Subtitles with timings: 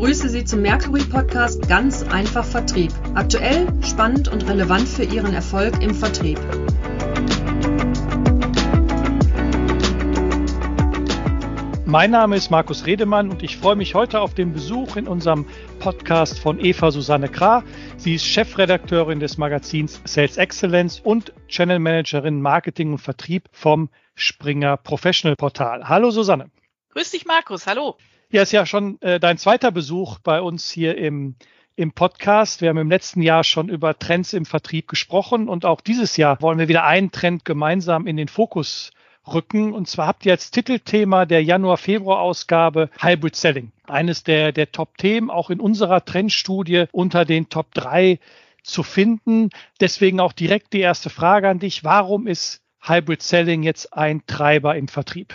[0.00, 2.92] begrüße Sie zum Mercury Podcast Ganz einfach Vertrieb.
[3.16, 6.38] Aktuell, spannend und relevant für Ihren Erfolg im Vertrieb.
[11.84, 15.46] Mein Name ist Markus Redemann und ich freue mich heute auf den Besuch in unserem
[15.80, 17.64] Podcast von Eva Susanne Krah.
[17.96, 24.76] Sie ist Chefredakteurin des Magazins Sales Excellence und Channel Managerin Marketing und Vertrieb vom Springer
[24.76, 25.88] Professional Portal.
[25.88, 26.52] Hallo Susanne.
[26.90, 27.96] Grüß dich Markus, hallo.
[28.30, 31.36] Ja, ist ja schon äh, dein zweiter Besuch bei uns hier im
[31.76, 32.60] im Podcast.
[32.60, 36.42] Wir haben im letzten Jahr schon über Trends im Vertrieb gesprochen und auch dieses Jahr
[36.42, 38.90] wollen wir wieder einen Trend gemeinsam in den Fokus
[39.32, 39.72] rücken.
[39.72, 43.70] Und zwar habt ihr als Titelthema der Januar-Februar-Ausgabe Hybrid Selling.
[43.86, 48.18] Eines der, der Top-Themen, auch in unserer Trendstudie unter den Top 3
[48.64, 49.50] zu finden.
[49.80, 51.84] Deswegen auch direkt die erste Frage an dich.
[51.84, 55.32] Warum ist Hybrid Selling jetzt ein Treiber im Vertrieb?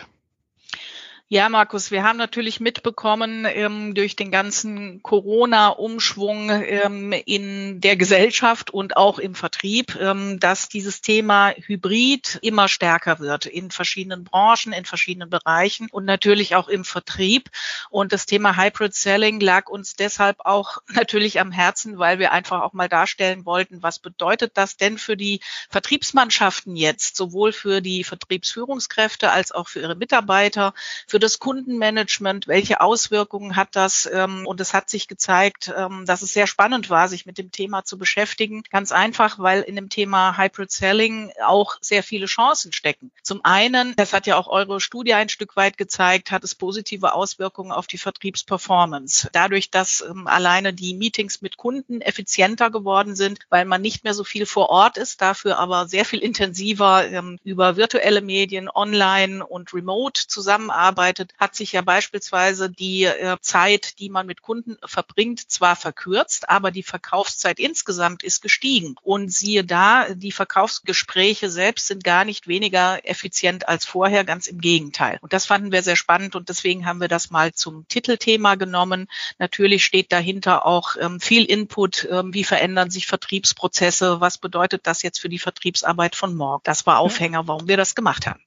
[1.29, 8.69] Ja, Markus, wir haben natürlich mitbekommen ähm, durch den ganzen Corona-Umschwung ähm, in der Gesellschaft
[8.69, 14.73] und auch im Vertrieb, ähm, dass dieses Thema Hybrid immer stärker wird in verschiedenen Branchen,
[14.73, 17.49] in verschiedenen Bereichen und natürlich auch im Vertrieb.
[17.89, 22.61] Und das Thema Hybrid Selling lag uns deshalb auch natürlich am Herzen, weil wir einfach
[22.61, 28.03] auch mal darstellen wollten, was bedeutet das denn für die Vertriebsmannschaften jetzt, sowohl für die
[28.03, 30.75] Vertriebsführungskräfte als auch für ihre Mitarbeiter,
[31.13, 34.09] für das Kundenmanagement, welche Auswirkungen hat das?
[34.11, 37.51] Ähm, und es hat sich gezeigt, ähm, dass es sehr spannend war, sich mit dem
[37.51, 38.63] Thema zu beschäftigen.
[38.71, 43.11] Ganz einfach, weil in dem Thema Hybrid Selling auch sehr viele Chancen stecken.
[43.21, 47.13] Zum einen, das hat ja auch eure Studie ein Stück weit gezeigt, hat es positive
[47.13, 49.29] Auswirkungen auf die Vertriebsperformance.
[49.33, 54.15] Dadurch, dass ähm, alleine die Meetings mit Kunden effizienter geworden sind, weil man nicht mehr
[54.15, 57.03] so viel vor Ort ist, dafür aber sehr viel intensiver
[57.43, 63.99] über virtuelle Medien, online und remote zusammenarbeitet arbeitet, hat sich ja beispielsweise die äh, Zeit,
[63.99, 68.95] die man mit Kunden verbringt, zwar verkürzt, aber die Verkaufszeit insgesamt ist gestiegen.
[69.01, 74.61] Und siehe da, die Verkaufsgespräche selbst sind gar nicht weniger effizient als vorher, ganz im
[74.61, 75.17] Gegenteil.
[75.21, 79.07] Und das fanden wir sehr spannend und deswegen haben wir das mal zum Titelthema genommen.
[79.39, 85.01] Natürlich steht dahinter auch ähm, viel Input, ähm, wie verändern sich Vertriebsprozesse, was bedeutet das
[85.01, 86.61] jetzt für die Vertriebsarbeit von morgen.
[86.63, 88.39] Das war Aufhänger, warum wir das gemacht haben.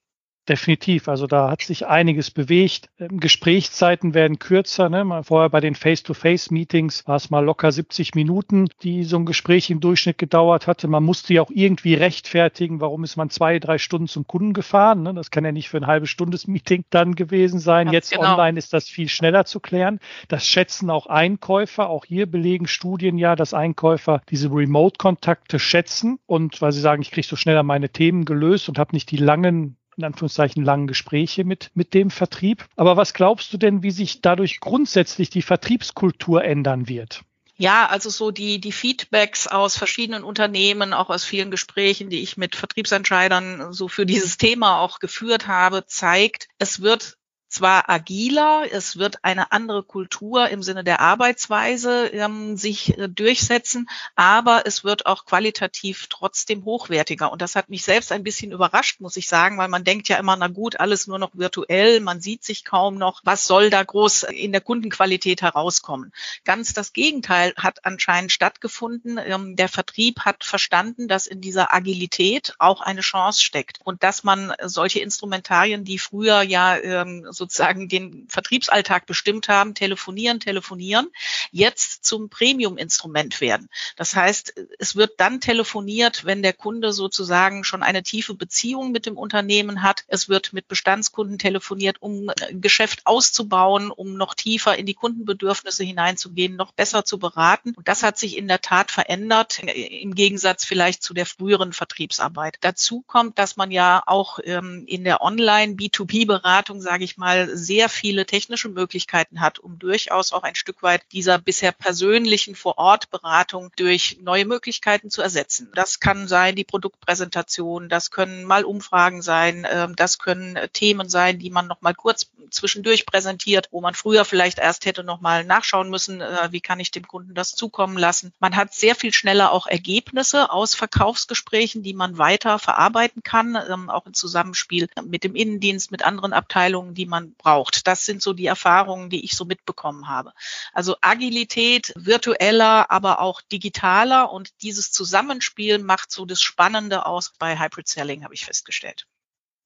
[0.49, 1.09] Definitiv.
[1.09, 2.89] Also da hat sich einiges bewegt.
[3.01, 4.89] Ähm, Gesprächszeiten werden kürzer.
[4.89, 5.23] Ne?
[5.25, 9.81] vorher bei den Face-to-Face-Meetings war es mal locker 70 Minuten, die so ein Gespräch im
[9.81, 10.87] Durchschnitt gedauert hatte.
[10.87, 15.03] Man musste ja auch irgendwie rechtfertigen, warum ist man zwei, drei Stunden zum Kunden gefahren.
[15.03, 15.15] Ne?
[15.15, 17.87] Das kann ja nicht für ein halbes Stundes Meeting dann gewesen sein.
[17.87, 18.33] Ganz Jetzt genau.
[18.33, 19.99] online ist das viel schneller zu klären.
[20.29, 21.91] Das schätzen auch Einkäufer.
[21.91, 27.11] Auch hier belegen Studien ja, dass Einkäufer diese Remote-Kontakte schätzen und weil sie sagen, ich
[27.11, 31.45] kriege so schneller meine Themen gelöst und habe nicht die langen in Anführungszeichen langen Gespräche
[31.45, 32.67] mit, mit dem Vertrieb.
[32.77, 37.23] Aber was glaubst du denn, wie sich dadurch grundsätzlich die Vertriebskultur ändern wird?
[37.59, 42.37] Ja, also so die, die Feedbacks aus verschiedenen Unternehmen, auch aus vielen Gesprächen, die ich
[42.37, 47.17] mit Vertriebsentscheidern so für dieses Thema auch geführt habe, zeigt, es wird
[47.57, 53.89] zwar agiler, es wird eine andere Kultur im Sinne der Arbeitsweise ähm, sich äh, durchsetzen,
[54.15, 57.33] aber es wird auch qualitativ trotzdem hochwertiger.
[57.33, 60.19] Und das hat mich selbst ein bisschen überrascht, muss ich sagen, weil man denkt ja
[60.19, 63.83] immer, na gut, alles nur noch virtuell, man sieht sich kaum noch, was soll da
[63.83, 66.13] groß in der Kundenqualität herauskommen.
[66.45, 69.19] Ganz das Gegenteil hat anscheinend stattgefunden.
[69.19, 74.25] Ähm, der Vertrieb hat verstanden, dass in dieser Agilität auch eine Chance steckt und dass
[74.25, 81.09] man solche Instrumentarien, die früher ja ähm, sozusagen den Vertriebsalltag bestimmt haben, telefonieren, telefonieren,
[81.53, 83.69] jetzt zum Premium-Instrument werden.
[83.97, 89.07] Das heißt, es wird dann telefoniert, wenn der Kunde sozusagen schon eine tiefe Beziehung mit
[89.07, 90.05] dem Unternehmen hat.
[90.09, 96.57] Es wird mit Bestandskunden telefoniert, um Geschäft auszubauen, um noch tiefer in die Kundenbedürfnisse hineinzugehen,
[96.57, 97.75] noch besser zu beraten.
[97.77, 102.57] Und das hat sich in der Tat verändert, im Gegensatz vielleicht zu der früheren Vertriebsarbeit.
[102.61, 107.89] Dazu kommt, dass man ja auch ähm, in der Online-B2B-Beratung, sage ich mal, mal sehr
[107.89, 114.19] viele technische Möglichkeiten hat, um durchaus auch ein Stück weit dieser bisher persönlichen Vor-Ort-Beratung durch
[114.23, 115.71] neue Möglichkeiten zu ersetzen.
[115.75, 121.39] Das kann sein die Produktpräsentation, das können mal Umfragen sein, ähm, das können Themen sein,
[121.39, 125.45] die man noch mal kurz zwischendurch präsentiert, wo man früher vielleicht erst hätte noch mal
[125.45, 128.33] nachschauen müssen, äh, wie kann ich dem Kunden das zukommen lassen.
[128.39, 133.91] Man hat sehr viel schneller auch Ergebnisse aus Verkaufsgesprächen, die man weiter verarbeiten kann, ähm,
[133.91, 137.87] auch im Zusammenspiel mit dem Innendienst, mit anderen Abteilungen, die man braucht.
[137.87, 140.33] Das sind so die Erfahrungen, die ich so mitbekommen habe.
[140.73, 147.59] Also Agilität, virtueller, aber auch digitaler und dieses Zusammenspiel macht so das Spannende aus bei
[147.59, 149.07] Hybrid Selling, habe ich festgestellt.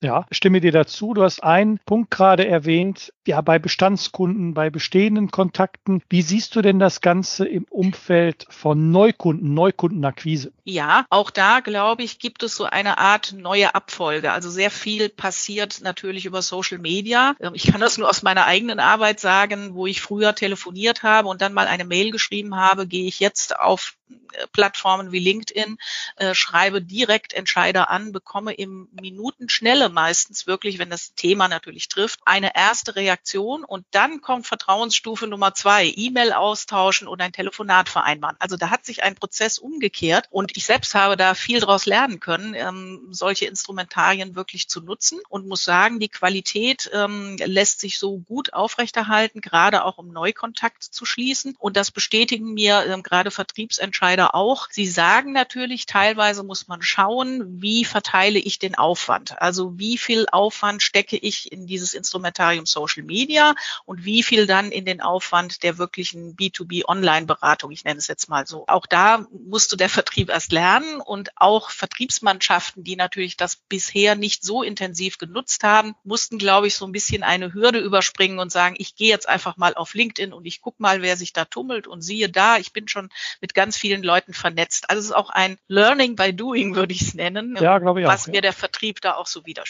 [0.02, 1.12] Ja, stimme dir dazu.
[1.12, 6.02] Du hast einen Punkt gerade erwähnt, ja, bei Bestandskunden, bei bestehenden Kontakten.
[6.08, 10.52] Wie siehst du denn das Ganze im Umfeld von Neukunden, Neukundenakquise?
[10.64, 14.32] Ja, auch da, glaube ich, gibt es so eine Art neue Abfolge.
[14.32, 17.34] Also sehr viel passiert natürlich über Social Media.
[17.38, 21.28] Ähm, ich kann das nur aus meiner eigenen Arbeit sagen, wo ich früher telefoniert habe
[21.28, 25.76] und dann mal eine Mail geschrieben habe, gehe ich jetzt auf äh, Plattformen wie LinkedIn,
[26.16, 32.20] äh, schreibe direkt Entscheider an, bekomme im Minutenschnelle meistens wirklich, wenn das Thema natürlich trifft,
[32.24, 38.36] eine erste Reaktion und dann kommt Vertrauensstufe Nummer zwei, E-Mail austauschen und ein Telefonat vereinbaren.
[38.38, 42.20] Also da hat sich ein Prozess umgekehrt und ich selbst habe da viel daraus lernen
[42.20, 47.98] können, ähm, solche Instrumentarien wirklich zu nutzen und muss sagen, die Qualität ähm, lässt sich
[47.98, 53.30] so gut aufrechterhalten, gerade auch um Neukontakt zu schließen und das bestätigen mir ähm, gerade
[53.30, 54.68] Vertriebsentscheider auch.
[54.70, 59.40] Sie sagen natürlich, teilweise muss man schauen, wie verteile ich den Aufwand.
[59.40, 63.54] Also wie viel Aufwand stecke ich in dieses Instrumentarium Social Media
[63.86, 68.28] und wie viel dann in den Aufwand der wirklichen B2B Online-Beratung, ich nenne es jetzt
[68.28, 68.66] mal so.
[68.68, 74.44] Auch da musste der Vertrieb erst lernen und auch Vertriebsmannschaften, die natürlich das bisher nicht
[74.44, 78.74] so intensiv genutzt haben, mussten, glaube ich, so ein bisschen eine Hürde überspringen und sagen,
[78.78, 81.86] ich gehe jetzt einfach mal auf LinkedIn und ich gucke mal, wer sich da tummelt
[81.86, 83.08] und siehe da, ich bin schon
[83.40, 84.90] mit ganz vielen Leuten vernetzt.
[84.90, 88.32] Also es ist auch ein Learning by Doing, würde ich es nennen, ja, was auch,
[88.32, 89.69] mir der Vertrieb da auch so widerspiegelt.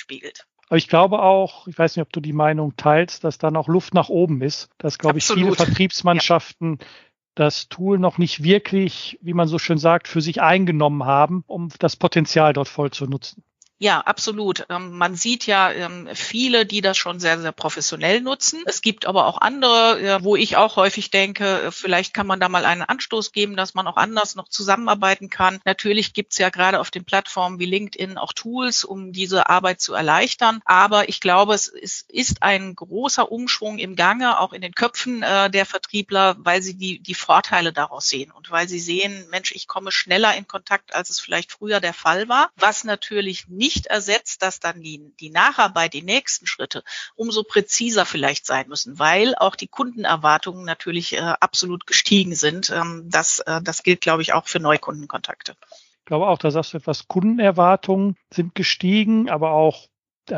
[0.68, 3.66] Aber ich glaube auch, ich weiß nicht, ob du die Meinung teilst, dass da noch
[3.66, 6.86] Luft nach oben ist, dass, glaube ich, viele Vertriebsmannschaften ja.
[7.34, 11.70] das Tool noch nicht wirklich, wie man so schön sagt, für sich eingenommen haben, um
[11.80, 13.42] das Potenzial dort voll zu nutzen.
[13.82, 14.66] Ja, absolut.
[14.68, 18.62] Ähm, man sieht ja ähm, viele, die das schon sehr, sehr professionell nutzen.
[18.66, 22.50] Es gibt aber auch andere, wo ich auch häufig denke, äh, vielleicht kann man da
[22.50, 25.60] mal einen Anstoß geben, dass man auch anders noch zusammenarbeiten kann.
[25.64, 29.94] Natürlich gibt's ja gerade auf den Plattformen wie LinkedIn auch Tools, um diese Arbeit zu
[29.94, 30.60] erleichtern.
[30.66, 31.68] Aber ich glaube, es
[32.06, 36.74] ist ein großer Umschwung im Gange, auch in den Köpfen äh, der Vertriebler, weil sie
[36.74, 40.94] die, die Vorteile daraus sehen und weil sie sehen, Mensch, ich komme schneller in Kontakt,
[40.94, 45.12] als es vielleicht früher der Fall war, was natürlich nicht nicht ersetzt, dass dann die,
[45.20, 46.82] die Nacharbeit, die nächsten Schritte
[47.14, 52.70] umso präziser vielleicht sein müssen, weil auch die Kundenerwartungen natürlich äh, absolut gestiegen sind.
[52.70, 55.54] Ähm, das, äh, das gilt, glaube ich, auch für Neukundenkontakte.
[56.00, 59.86] Ich glaube auch, da sagst du etwas, Kundenerwartungen sind gestiegen, aber auch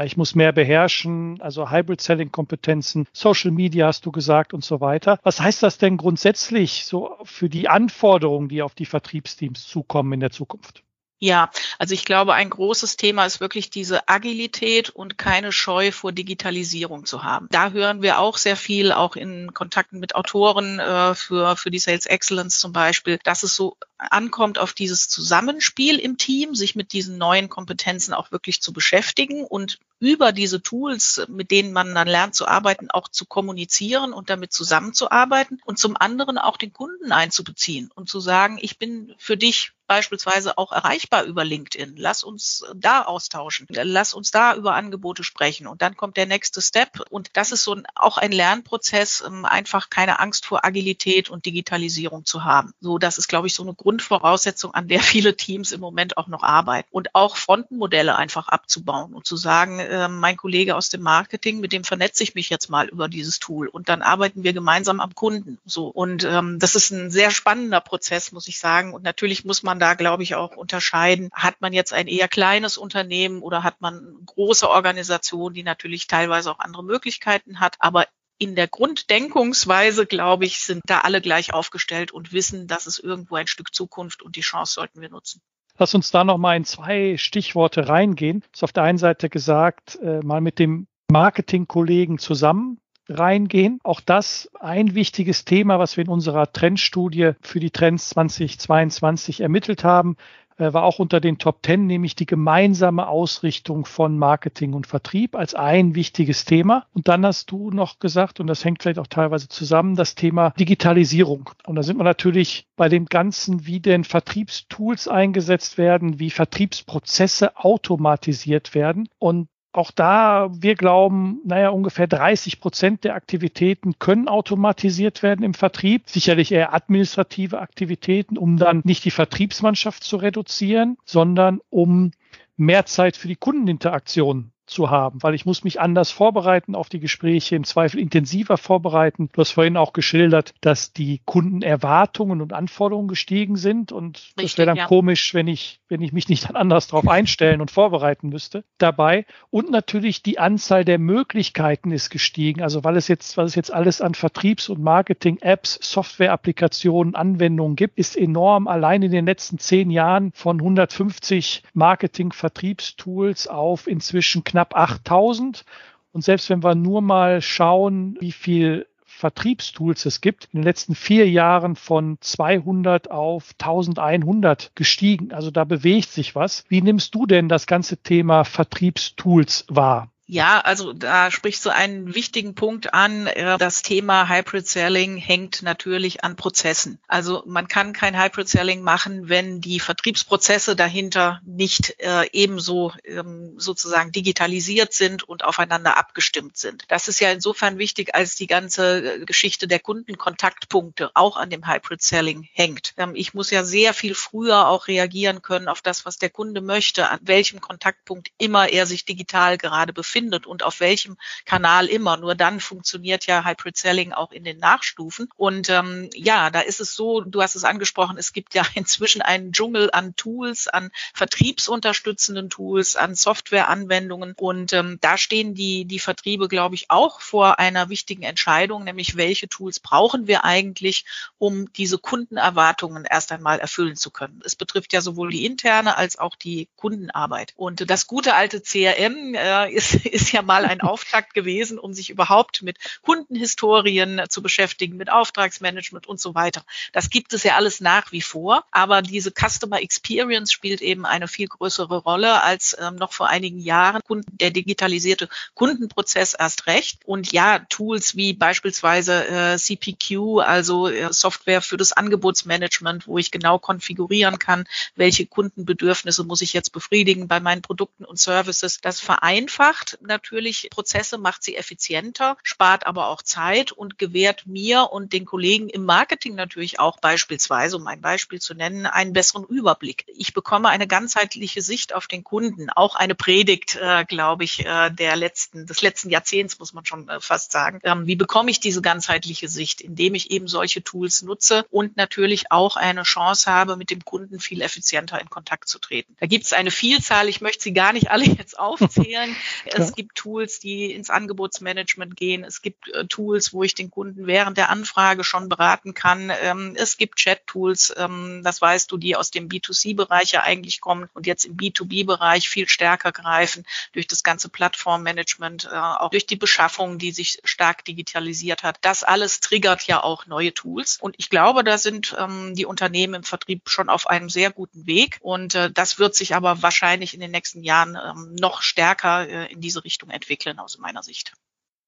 [0.04, 5.18] ich muss mehr beherrschen, also Hybrid-Selling-Kompetenzen, Social Media hast du gesagt und so weiter.
[5.22, 10.20] Was heißt das denn grundsätzlich so für die Anforderungen, die auf die Vertriebsteams zukommen in
[10.20, 10.82] der Zukunft?
[11.24, 16.10] Ja, also ich glaube, ein großes Thema ist wirklich diese Agilität und keine Scheu vor
[16.10, 17.46] Digitalisierung zu haben.
[17.52, 21.78] Da hören wir auch sehr viel, auch in Kontakten mit Autoren äh, für, für die
[21.78, 26.92] Sales Excellence zum Beispiel, dass es so ankommt auf dieses Zusammenspiel im Team, sich mit
[26.92, 32.08] diesen neuen Kompetenzen auch wirklich zu beschäftigen und über diese Tools, mit denen man dann
[32.08, 37.12] lernt zu arbeiten, auch zu kommunizieren und damit zusammenzuarbeiten und zum anderen auch den Kunden
[37.12, 41.96] einzubeziehen und zu sagen, ich bin für dich beispielsweise auch erreichbar über LinkedIn.
[41.98, 43.66] Lass uns da austauschen.
[43.68, 45.66] Lass uns da über Angebote sprechen.
[45.66, 47.00] Und dann kommt der nächste Step.
[47.10, 51.44] Und das ist so ein, auch ein Lernprozess, ähm, einfach keine Angst vor Agilität und
[51.44, 52.72] Digitalisierung zu haben.
[52.80, 56.26] So, das ist, glaube ich, so eine Grundvoraussetzung, an der viele Teams im Moment auch
[56.26, 56.88] noch arbeiten.
[56.90, 61.72] Und auch Frontenmodelle einfach abzubauen und zu sagen, äh, mein Kollege aus dem Marketing, mit
[61.72, 65.14] dem vernetze ich mich jetzt mal über dieses Tool und dann arbeiten wir gemeinsam am
[65.14, 65.58] Kunden.
[65.66, 65.88] So.
[65.88, 68.94] Und ähm, das ist ein sehr spannender Prozess, muss ich sagen.
[68.94, 71.28] Und natürlich muss man da, glaube ich, auch unterscheiden.
[71.34, 76.52] Hat man jetzt ein eher kleines Unternehmen oder hat man große Organisation, die natürlich teilweise
[76.52, 77.74] auch andere Möglichkeiten hat.
[77.80, 78.06] Aber
[78.38, 83.34] in der Grunddenkungsweise, glaube ich, sind da alle gleich aufgestellt und wissen, dass es irgendwo
[83.34, 85.42] ein Stück Zukunft und die Chance sollten wir nutzen.
[85.78, 88.40] Lass uns da noch mal in zwei Stichworte reingehen.
[88.52, 92.78] Das ist auf der einen Seite gesagt, äh, mal mit dem Marketingkollegen zusammen
[93.08, 93.78] reingehen.
[93.82, 99.84] Auch das ein wichtiges Thema, was wir in unserer Trendstudie für die Trends 2022 ermittelt
[99.84, 100.16] haben,
[100.58, 105.34] äh, war auch unter den Top Ten, nämlich die gemeinsame Ausrichtung von Marketing und Vertrieb
[105.34, 106.86] als ein wichtiges Thema.
[106.92, 110.50] Und dann hast du noch gesagt, und das hängt vielleicht auch teilweise zusammen, das Thema
[110.50, 111.50] Digitalisierung.
[111.66, 117.56] Und da sind wir natürlich bei dem Ganzen, wie denn Vertriebstools eingesetzt werden, wie Vertriebsprozesse
[117.56, 119.08] automatisiert werden.
[119.18, 125.54] Und auch da, wir glauben, naja, ungefähr 30 Prozent der Aktivitäten können automatisiert werden im
[125.54, 126.08] Vertrieb.
[126.08, 132.12] Sicherlich eher administrative Aktivitäten, um dann nicht die Vertriebsmannschaft zu reduzieren, sondern um
[132.56, 137.00] mehr Zeit für die Kundeninteraktion zu haben, weil ich muss mich anders vorbereiten auf die
[137.00, 139.28] Gespräche, im Zweifel intensiver vorbereiten.
[139.32, 144.58] Du hast vorhin auch geschildert, dass die Kundenerwartungen und Anforderungen gestiegen sind und Richtig, das
[144.58, 144.86] wäre dann ja.
[144.86, 149.26] komisch, wenn ich, wenn ich mich nicht dann anders darauf einstellen und vorbereiten müsste dabei.
[149.50, 152.62] Und natürlich die Anzahl der Möglichkeiten ist gestiegen.
[152.62, 157.98] Also weil es jetzt, was es jetzt alles an Vertriebs- und Marketing-Apps, Software-Applikationen, Anwendungen gibt,
[157.98, 158.68] ist enorm.
[158.68, 165.64] Allein in den letzten zehn Jahren von 150 Marketing-Vertriebstools auf inzwischen knapp 8000.
[166.12, 170.94] Und selbst wenn wir nur mal schauen, wie viel Vertriebstools es gibt, in den letzten
[170.94, 175.32] vier Jahren von 200 auf 1100 gestiegen.
[175.32, 176.64] Also da bewegt sich was.
[176.68, 180.11] Wie nimmst du denn das ganze Thema Vertriebstools wahr?
[180.26, 183.26] Ja, also da sprichst du einen wichtigen Punkt an.
[183.26, 187.00] Äh, das Thema Hybrid Selling hängt natürlich an Prozessen.
[187.08, 193.54] Also man kann kein Hybrid Selling machen, wenn die Vertriebsprozesse dahinter nicht äh, ebenso ähm,
[193.58, 196.84] sozusagen digitalisiert sind und aufeinander abgestimmt sind.
[196.88, 201.66] Das ist ja insofern wichtig, als die ganze äh, Geschichte der Kundenkontaktpunkte auch an dem
[201.66, 202.94] Hybrid Selling hängt.
[202.96, 206.60] Ähm, ich muss ja sehr viel früher auch reagieren können auf das, was der Kunde
[206.60, 211.86] möchte, an welchem Kontaktpunkt immer er sich digital gerade befindet findet und auf welchem Kanal
[211.86, 212.16] immer.
[212.16, 215.28] Nur dann funktioniert ja Hybrid Selling auch in den Nachstufen.
[215.36, 219.22] Und ähm, ja, da ist es so, du hast es angesprochen, es gibt ja inzwischen
[219.22, 224.34] einen Dschungel an Tools, an vertriebsunterstützenden Tools, an Softwareanwendungen.
[224.36, 229.16] Und ähm, da stehen die, die Vertriebe, glaube ich, auch vor einer wichtigen Entscheidung, nämlich
[229.16, 231.04] welche Tools brauchen wir eigentlich,
[231.38, 234.42] um diese Kundenerwartungen erst einmal erfüllen zu können.
[234.44, 237.54] Es betrifft ja sowohl die interne als auch die Kundenarbeit.
[237.56, 242.10] Und das gute alte CRM äh, ist, ist ja mal ein Auftakt gewesen, um sich
[242.10, 246.64] überhaupt mit Kundenhistorien zu beschäftigen, mit Auftragsmanagement und so weiter.
[246.92, 251.28] Das gibt es ja alles nach wie vor, aber diese Customer Experience spielt eben eine
[251.28, 254.00] viel größere Rolle als ähm, noch vor einigen Jahren.
[254.30, 257.00] Der digitalisierte Kundenprozess erst recht.
[257.04, 263.30] Und ja, Tools wie beispielsweise äh, CPQ, also äh, Software für das Angebotsmanagement, wo ich
[263.30, 268.80] genau konfigurieren kann, welche Kundenbedürfnisse muss ich jetzt befriedigen bei meinen Produkten und Services.
[268.80, 275.12] Das vereinfacht natürlich Prozesse, macht sie effizienter, spart aber auch Zeit und gewährt mir und
[275.12, 280.04] den Kollegen im Marketing natürlich auch beispielsweise, um ein Beispiel zu nennen, einen besseren Überblick.
[280.14, 284.90] Ich bekomme eine ganzheitliche Sicht auf den Kunden, auch eine Predigt, äh, glaube ich, äh,
[284.90, 287.80] der letzten, des letzten Jahrzehnts, muss man schon äh, fast sagen.
[287.82, 289.80] Ähm, wie bekomme ich diese ganzheitliche Sicht?
[289.80, 294.40] Indem ich eben solche Tools nutze und natürlich auch eine Chance habe, mit dem Kunden
[294.40, 296.16] viel effizienter in Kontakt zu treten.
[296.20, 299.34] Da gibt es eine Vielzahl, ich möchte sie gar nicht alle jetzt aufzählen.
[299.82, 302.44] Es gibt Tools, die ins Angebotsmanagement gehen.
[302.44, 306.32] Es gibt äh, Tools, wo ich den Kunden während der Anfrage schon beraten kann.
[306.42, 311.08] Ähm, es gibt Chat-Tools, ähm, das weißt du, die aus dem B2C-Bereich ja eigentlich kommen
[311.14, 316.36] und jetzt im B2B-Bereich viel stärker greifen durch das ganze Plattformmanagement, äh, auch durch die
[316.36, 318.78] Beschaffung, die sich stark digitalisiert hat.
[318.82, 320.98] Das alles triggert ja auch neue Tools.
[321.00, 324.86] Und ich glaube, da sind ähm, die Unternehmen im Vertrieb schon auf einem sehr guten
[324.86, 325.18] Weg.
[325.20, 329.52] Und äh, das wird sich aber wahrscheinlich in den nächsten Jahren ähm, noch stärker äh,
[329.52, 331.32] in diese Richtung entwickeln aus meiner Sicht.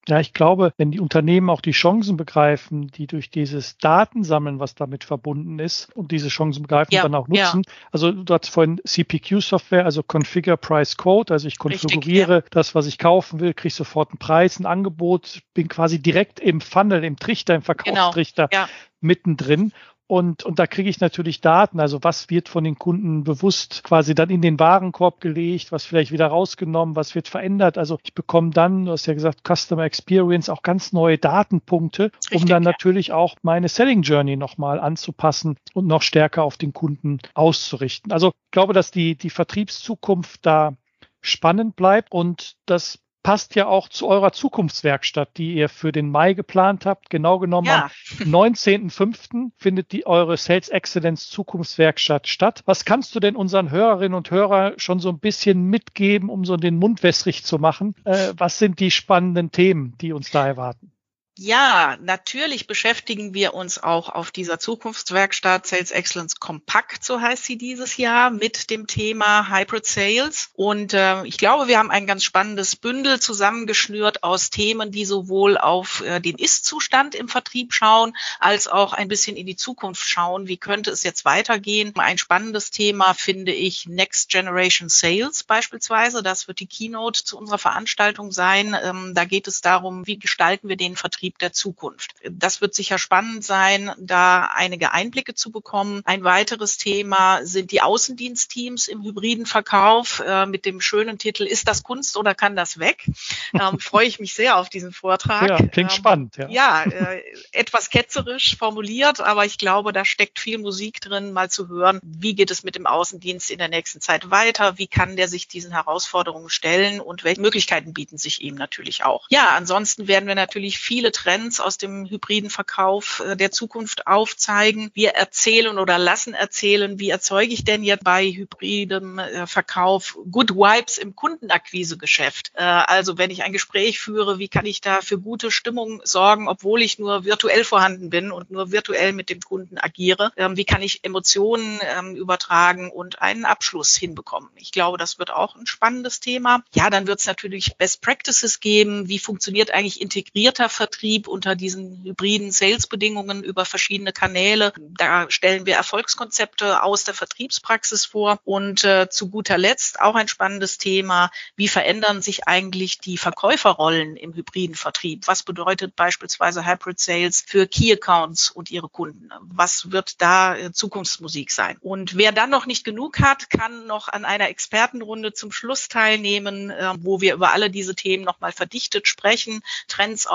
[0.07, 4.75] Ja, ich glaube, wenn die Unternehmen auch die Chancen begreifen, die durch dieses Datensammeln, was
[4.75, 7.63] damit verbunden ist, und diese Chancen begreifen, ja, dann auch nutzen.
[7.67, 7.73] Ja.
[7.91, 12.51] Also du hast vorhin CPQ-Software, also Configure Price Code, also ich konfiguriere Richtig, ja.
[12.51, 16.61] das, was ich kaufen will, kriege sofort einen Preis, ein Angebot, bin quasi direkt im
[16.61, 17.65] Funnel, im Trichter, im genau.
[17.65, 18.67] Verkaufstrichter genau.
[19.01, 19.73] mittendrin
[20.15, 24.15] und, und da kriege ich natürlich Daten, also was wird von den Kunden bewusst quasi
[24.15, 27.79] dann in den Warenkorb gelegt, was vielleicht wieder rausgenommen, was wird verändert.
[27.79, 32.43] Also ich bekomme dann, du hast ja gesagt, Customer Experience, auch ganz neue Datenpunkte, Richtig,
[32.43, 32.71] um dann ja.
[32.71, 38.13] natürlich auch meine Selling Journey nochmal anzupassen und noch stärker auf den Kunden auszurichten.
[38.13, 40.77] Also ich glaube, dass die, die Vertriebszukunft da
[41.23, 46.35] spannend bleibt und das passt ja auch zu eurer Zukunftswerkstatt, die ihr für den Mai
[46.35, 47.11] geplant habt.
[47.11, 47.91] Genau genommen ja.
[48.21, 49.51] am 19.05.
[49.57, 52.63] findet die eure Sales Excellence Zukunftswerkstatt statt.
[52.67, 56.57] Was kannst du denn unseren Hörerinnen und Hörern schon so ein bisschen mitgeben, um so
[56.57, 57.97] den Mund wässrig zu machen?
[58.05, 60.94] Äh, was sind die spannenden Themen, die uns da erwarten?
[61.37, 67.59] Ja, natürlich beschäftigen wir uns auch auf dieser Zukunftswerkstatt Sales Excellence Compact, so heißt sie
[67.59, 70.51] dieses Jahr, mit dem Thema Hybrid Sales.
[70.55, 75.59] Und äh, ich glaube, wir haben ein ganz spannendes Bündel zusammengeschnürt aus Themen, die sowohl
[75.59, 80.47] auf äh, den Ist-Zustand im Vertrieb schauen, als auch ein bisschen in die Zukunft schauen.
[80.47, 81.95] Wie könnte es jetzt weitergehen?
[81.97, 86.23] Ein spannendes Thema finde ich Next Generation Sales beispielsweise.
[86.23, 88.77] Das wird die Keynote zu unserer Veranstaltung sein.
[88.81, 92.15] Ähm, da geht es darum, wie gestalten wir den Vertrieb Vertrieb der Zukunft.
[92.31, 96.03] Das wird sicher spannend sein, da einige Einblicke zu bekommen.
[96.05, 101.67] Ein weiteres Thema sind die Außendienstteams im hybriden Verkauf äh, mit dem schönen Titel Ist
[101.67, 103.09] das Kunst oder kann das weg?
[103.55, 105.49] Ähm, freue ich mich sehr auf diesen Vortrag.
[105.49, 106.37] Ja, klingt ähm, spannend.
[106.37, 111.51] Ja, ja äh, etwas ketzerisch formuliert, aber ich glaube, da steckt viel Musik drin, mal
[111.51, 115.17] zu hören, wie geht es mit dem Außendienst in der nächsten Zeit weiter, wie kann
[115.17, 119.27] der sich diesen Herausforderungen stellen und welche Möglichkeiten bieten sich ihm natürlich auch.
[119.31, 124.91] Ja, ansonsten werden wir natürlich viele Trends aus dem hybriden Verkauf äh, der Zukunft aufzeigen.
[124.93, 130.51] Wir erzählen oder lassen erzählen, wie erzeuge ich denn jetzt bei hybridem äh, Verkauf Good
[130.51, 132.53] Vibes im Kundenakquisegeschäft.
[132.55, 136.49] Äh, also wenn ich ein Gespräch führe, wie kann ich da für gute Stimmung sorgen,
[136.49, 140.33] obwohl ich nur virtuell vorhanden bin und nur virtuell mit dem Kunden agiere?
[140.37, 144.51] Ähm, wie kann ich Emotionen ähm, übertragen und einen Abschluss hinbekommen?
[144.57, 146.65] Ich glaube, das wird auch ein spannendes Thema.
[146.75, 149.09] Ja, dann wird es natürlich Best Practices geben.
[149.09, 154.73] Wie funktioniert eigentlich integrierter Vertrieb unter diesen hybriden Sales-Bedingungen über verschiedene Kanäle?
[154.79, 158.39] Da stellen wir Erfolgskonzepte aus der Vertriebspraxis vor.
[158.45, 161.31] Und äh, zu guter Letzt auch ein spannendes Thema.
[161.57, 165.27] Wie verändern sich eigentlich die Verkäuferrollen im hybriden Vertrieb?
[165.27, 169.29] Was bedeutet beispielsweise Hybrid Sales für Key Accounts und ihre Kunden?
[169.41, 171.77] Was wird da äh, Zukunftsmusik sein?
[171.81, 176.71] Und wer dann noch nicht genug hat, kann noch an einer Expertenrunde zum Schluss teilnehmen,
[176.71, 180.27] äh, wo wir über alle diese Themen nochmal verdichtet sprechen, Trends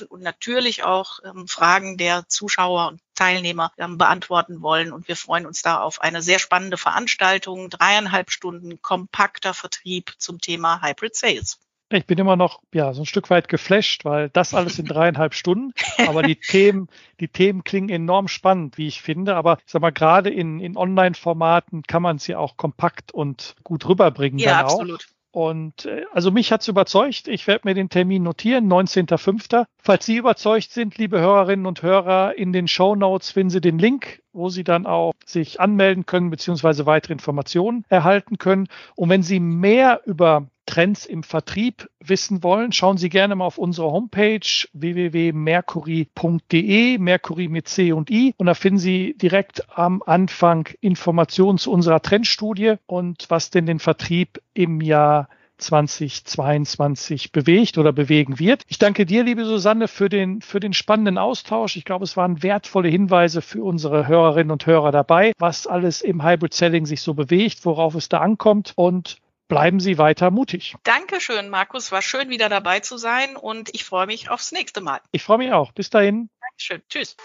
[0.00, 4.92] aufgreifen und natürlich auch ähm, Fragen der Zuschauer und Teilnehmer ähm, beantworten wollen.
[4.92, 10.40] Und wir freuen uns da auf eine sehr spannende Veranstaltung, dreieinhalb Stunden kompakter Vertrieb zum
[10.40, 11.58] Thema Hybrid Sales.
[11.92, 15.34] Ich bin immer noch ja so ein Stück weit geflasht, weil das alles in dreieinhalb
[15.34, 15.72] Stunden.
[16.06, 16.86] Aber die Themen,
[17.18, 19.34] die Themen klingen enorm spannend, wie ich finde.
[19.34, 23.88] Aber ich sag mal, gerade in, in Online-Formaten kann man sie auch kompakt und gut
[23.88, 24.38] rüberbringen.
[24.38, 25.08] Ja, absolut.
[25.10, 25.19] Auch.
[25.32, 27.28] Und äh, also mich hat's überzeugt.
[27.28, 29.64] Ich werde mir den Termin notieren, 19.05.
[29.78, 33.78] Falls Sie überzeugt sind, liebe Hörerinnen und Hörer, in den Show Notes finden Sie den
[33.78, 38.66] Link, wo Sie dann auch sich anmelden können beziehungsweise weitere Informationen erhalten können.
[38.96, 43.58] Und wenn Sie mehr über Trends im Vertrieb wissen wollen, schauen Sie gerne mal auf
[43.58, 44.38] unsere Homepage
[44.72, 48.34] www.mercury.de, Mercury mit C und I.
[48.36, 53.80] Und da finden Sie direkt am Anfang Informationen zu unserer Trendstudie und was denn den
[53.80, 58.62] Vertrieb im Jahr 2022 bewegt oder bewegen wird.
[58.68, 61.76] Ich danke dir, liebe Susanne, für den, für den spannenden Austausch.
[61.76, 66.24] Ich glaube, es waren wertvolle Hinweise für unsere Hörerinnen und Hörer dabei, was alles im
[66.24, 69.16] Hybrid Selling sich so bewegt, worauf es da ankommt und
[69.50, 70.76] bleiben Sie weiter mutig.
[70.84, 71.92] Dankeschön, Markus.
[71.92, 75.00] War schön, wieder dabei zu sein und ich freue mich aufs nächste Mal.
[75.12, 75.72] Ich freue mich auch.
[75.72, 76.30] Bis dahin.
[76.40, 76.80] Dankeschön.
[76.88, 77.16] Tschüss.